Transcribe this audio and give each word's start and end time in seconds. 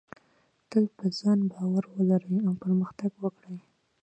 تل 0.69 0.85
په 0.97 1.05
ځان 1.19 1.39
باور 1.51 1.83
ولرئ 1.95 2.35
او 2.47 2.53
پرمختګ 2.63 3.11
وکړئ. 3.23 3.57